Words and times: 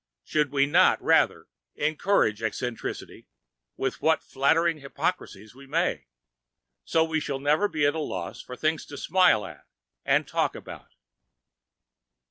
Should 0.23 0.49
we 0.51 0.65
not 0.65 0.99
rather 0.99 1.47
encourage 1.75 2.41
eccentricity 2.41 3.27
with 3.77 4.01
what 4.01 4.23
flattering 4.23 4.79
hypocrisies 4.79 5.53
we 5.53 5.67
may, 5.67 6.07
so 6.83 7.03
that 7.03 7.09
we 7.11 7.19
shall 7.19 7.37
never 7.37 7.67
be 7.67 7.85
at 7.85 7.93
a 7.93 7.99
loss 7.99 8.41
for 8.41 8.55
things 8.55 8.83
to 8.87 8.97
smile 8.97 9.45
at 9.45 9.67
and 10.03 10.27
talk 10.27 10.55
about? 10.55 10.95